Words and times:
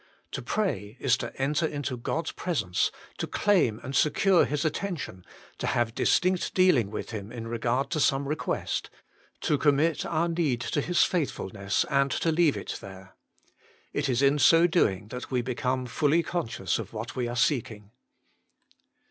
To 0.31 0.41
pray 0.41 0.97
is 0.99 1.15
to 1.17 1.31
enter 1.39 1.63
into 1.67 1.95
God 1.95 2.25
s 2.25 2.31
presence, 2.31 2.91
to 3.19 3.27
claim 3.27 3.79
and 3.83 3.95
secure 3.95 4.45
His 4.45 4.65
attention, 4.65 5.23
to 5.59 5.67
have 5.67 5.93
distinct 5.93 6.55
dealing 6.55 6.89
with 6.89 7.11
Him 7.11 7.31
in 7.31 7.47
regard 7.47 7.91
to 7.91 7.99
some 7.99 8.27
request, 8.27 8.89
to 9.41 9.59
commit 9.59 10.03
our 10.03 10.27
need 10.27 10.59
to 10.61 10.81
His 10.81 11.03
faithfulness 11.03 11.85
and 11.87 12.09
to 12.09 12.31
leave 12.31 12.57
it 12.57 12.79
there: 12.81 13.15
it 13.93 14.09
is 14.09 14.23
in 14.23 14.39
so 14.39 14.65
doing 14.65 15.09
that 15.09 15.29
we 15.29 15.43
become 15.43 15.85
fully 15.85 16.23
conscious 16.23 16.79
of 16.79 16.93
what 16.93 17.15
we 17.15 17.27
are 17.27 17.35
seeking. 17.37 17.91